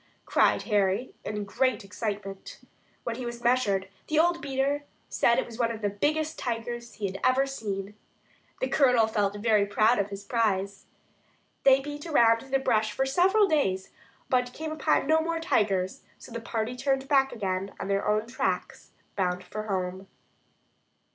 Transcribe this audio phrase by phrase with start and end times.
[0.25, 2.57] cried Harry, in great excitement.
[3.03, 6.39] When he was measured, the old beater said that it was one of the biggest
[6.39, 7.93] tigers he had ever seen.
[8.61, 10.87] The Colonel felt very proud of his prize.
[11.65, 13.91] They beat around through the bush for several days,
[14.27, 18.07] but they came upon no more tigers; so the party turned back again on their
[18.07, 20.07] own tracks bound for home.